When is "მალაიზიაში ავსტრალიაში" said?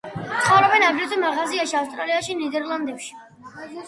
1.23-2.37